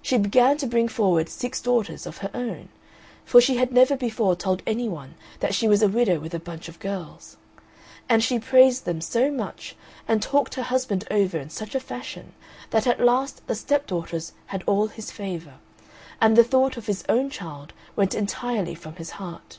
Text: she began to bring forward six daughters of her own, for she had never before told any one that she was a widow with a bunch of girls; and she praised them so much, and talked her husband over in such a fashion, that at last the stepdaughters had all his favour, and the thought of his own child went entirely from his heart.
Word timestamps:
she 0.00 0.16
began 0.16 0.56
to 0.56 0.66
bring 0.66 0.88
forward 0.88 1.28
six 1.28 1.60
daughters 1.60 2.06
of 2.06 2.16
her 2.16 2.30
own, 2.32 2.70
for 3.26 3.38
she 3.38 3.58
had 3.58 3.70
never 3.70 3.98
before 3.98 4.34
told 4.34 4.62
any 4.66 4.88
one 4.88 5.14
that 5.40 5.54
she 5.54 5.68
was 5.68 5.82
a 5.82 5.88
widow 5.88 6.18
with 6.18 6.32
a 6.32 6.38
bunch 6.38 6.70
of 6.70 6.78
girls; 6.78 7.36
and 8.08 8.24
she 8.24 8.38
praised 8.38 8.86
them 8.86 9.02
so 9.02 9.30
much, 9.30 9.76
and 10.08 10.22
talked 10.22 10.54
her 10.54 10.62
husband 10.62 11.06
over 11.10 11.36
in 11.36 11.50
such 11.50 11.74
a 11.74 11.80
fashion, 11.80 12.32
that 12.70 12.86
at 12.86 12.98
last 12.98 13.46
the 13.46 13.54
stepdaughters 13.54 14.32
had 14.46 14.64
all 14.66 14.86
his 14.86 15.10
favour, 15.10 15.56
and 16.18 16.34
the 16.34 16.42
thought 16.42 16.78
of 16.78 16.86
his 16.86 17.04
own 17.10 17.28
child 17.28 17.74
went 17.94 18.14
entirely 18.14 18.74
from 18.74 18.96
his 18.96 19.10
heart. 19.20 19.58